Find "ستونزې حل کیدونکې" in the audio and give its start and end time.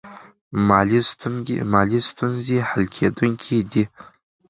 2.09-3.57